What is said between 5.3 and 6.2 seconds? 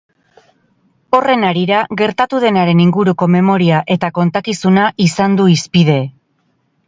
du hizpide.